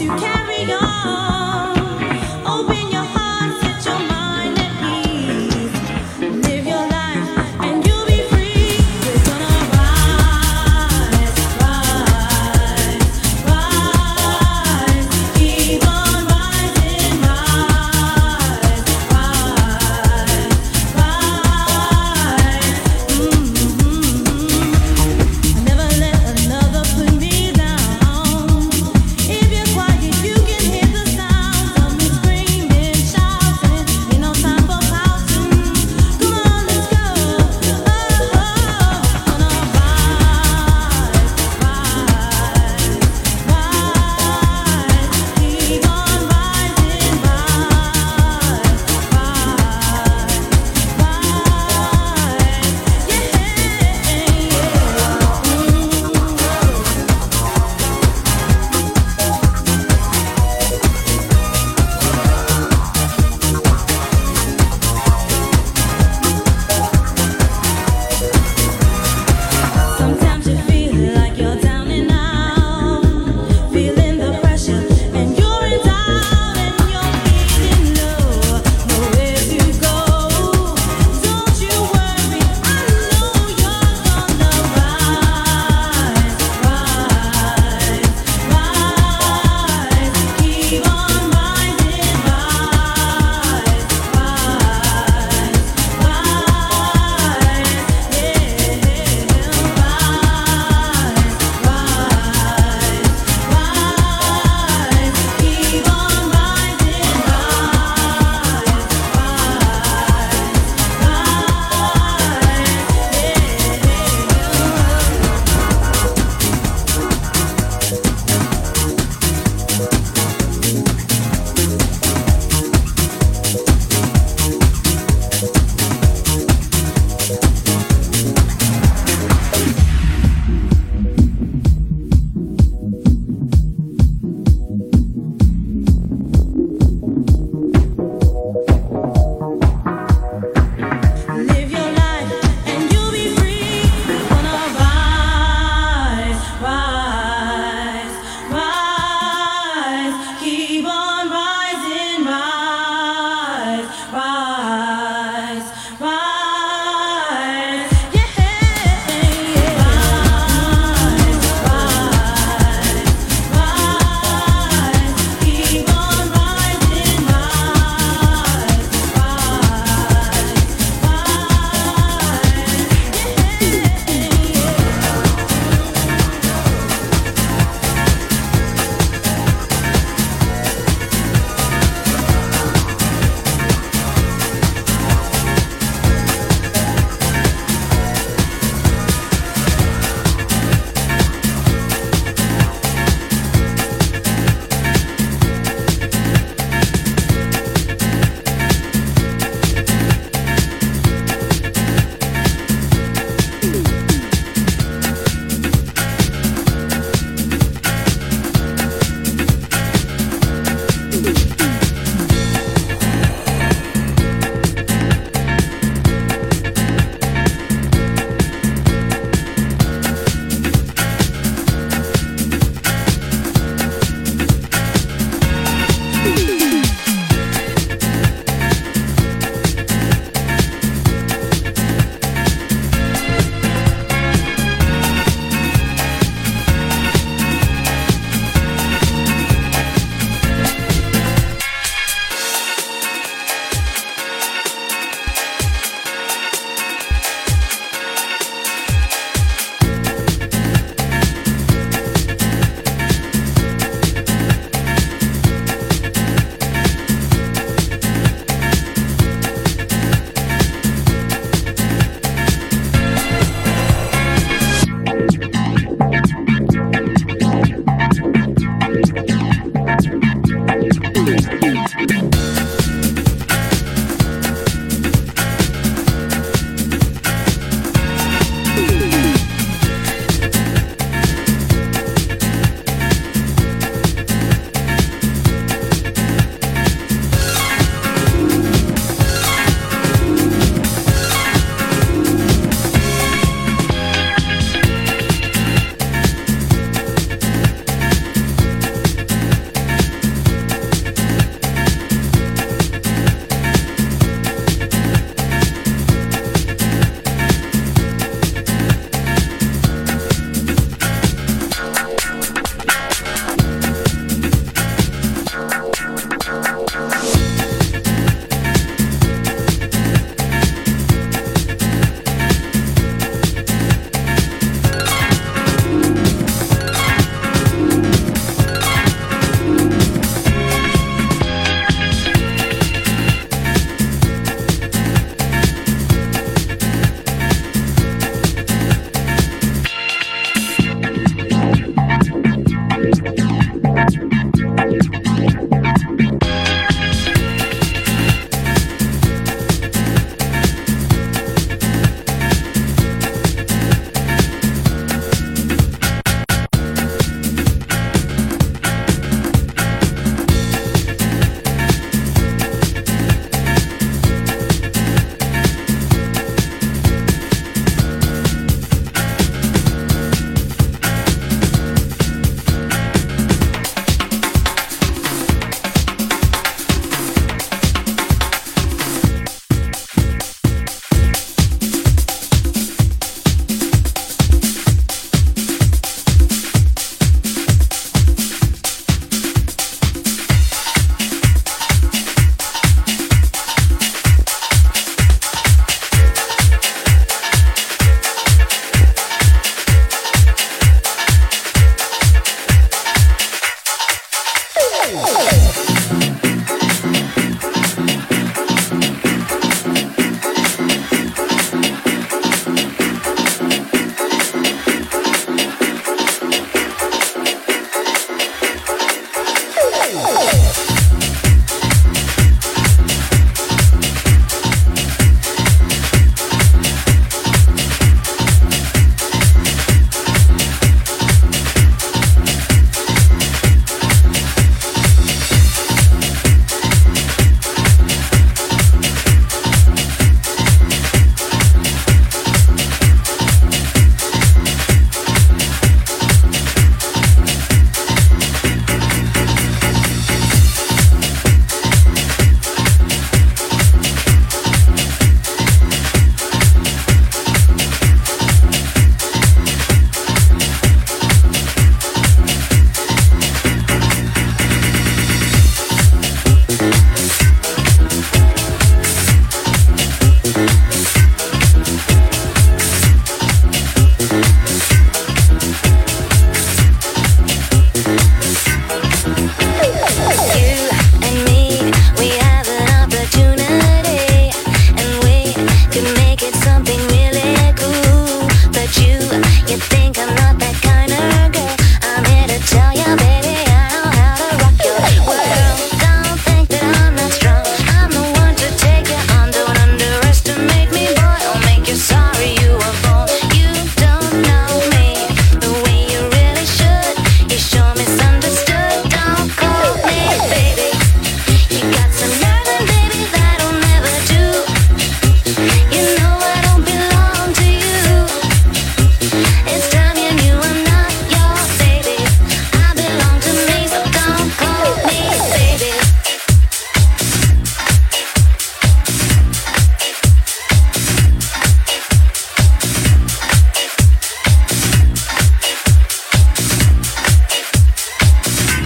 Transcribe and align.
you 0.00 0.06
can. 0.16 0.47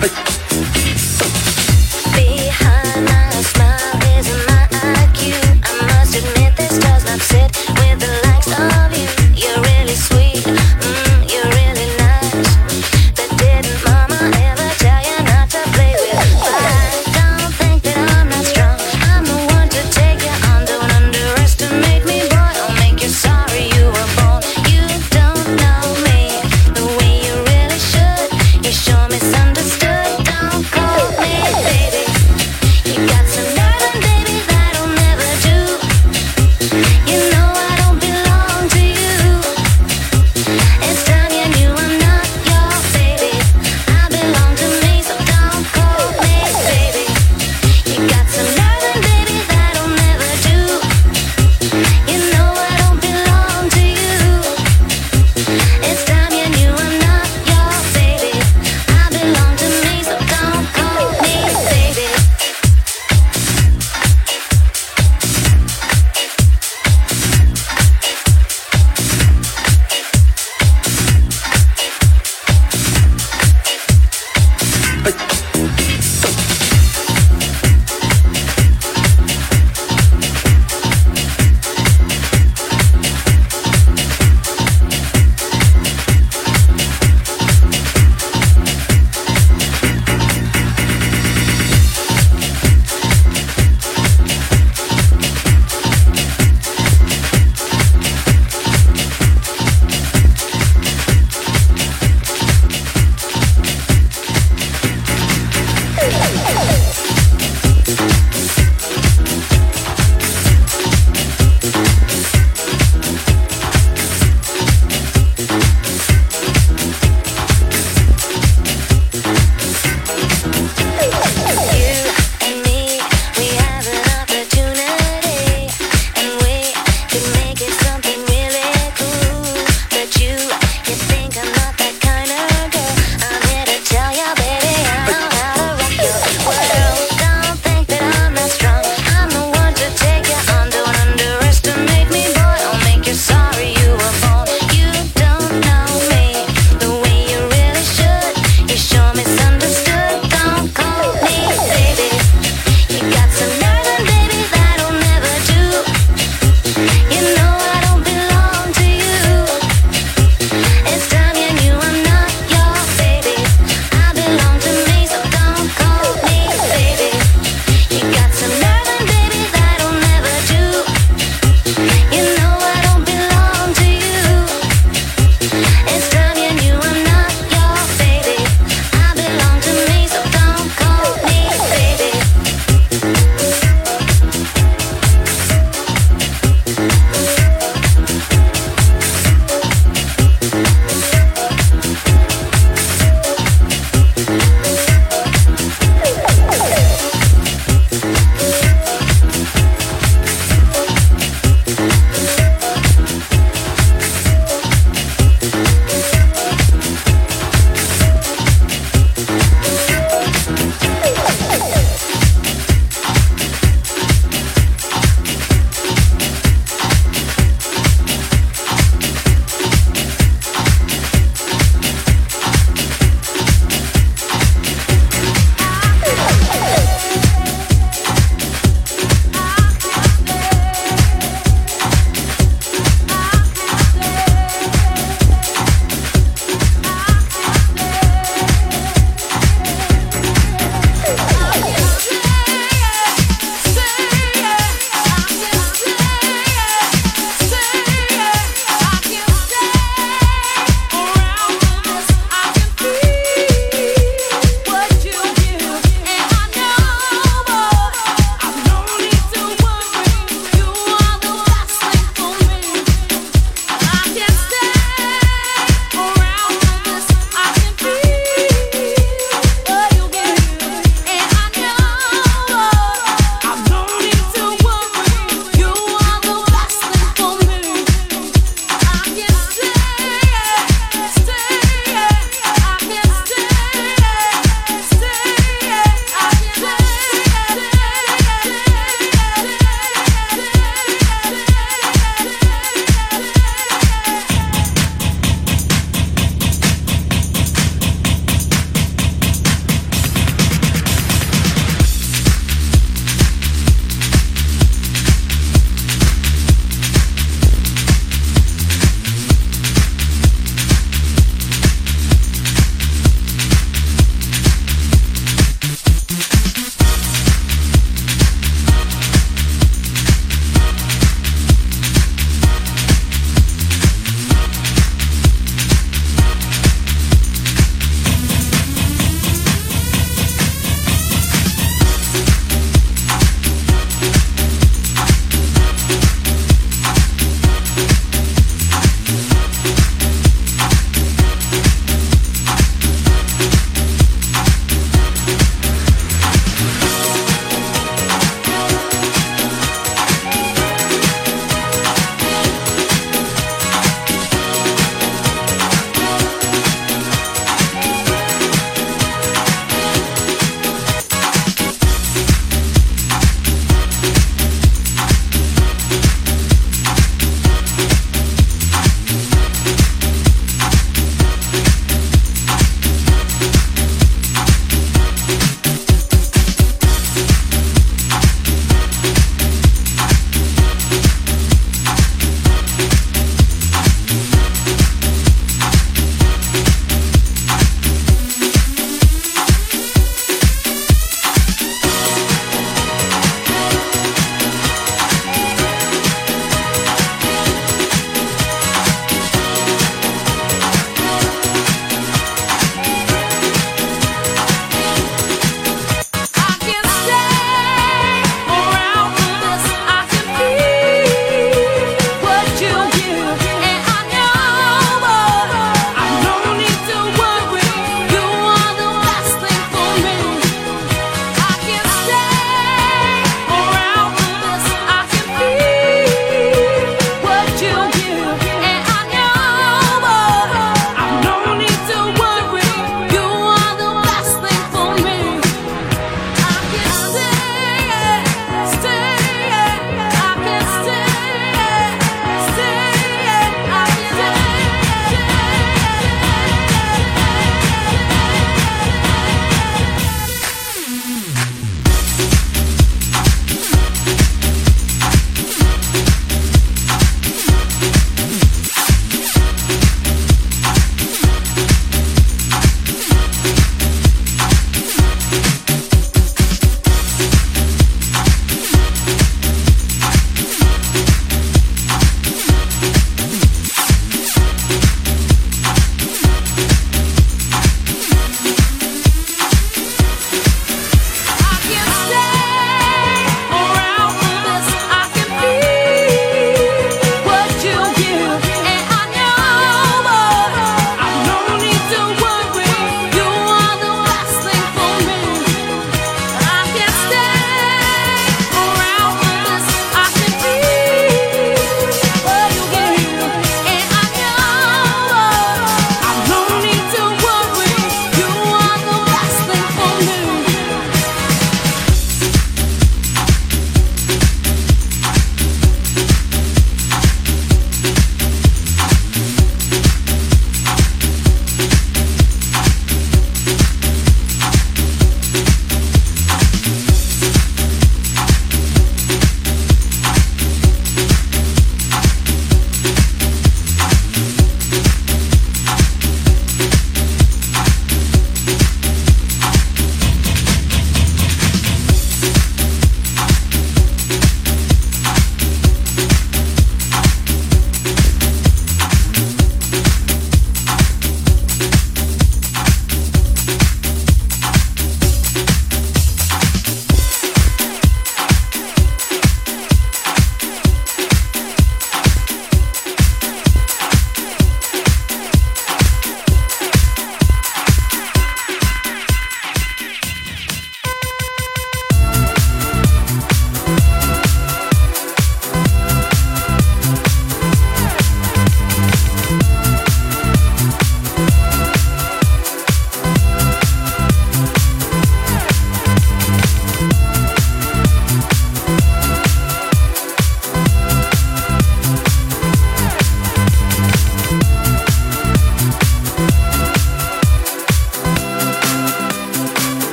Hey. 0.00 0.49